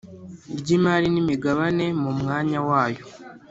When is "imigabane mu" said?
1.21-2.11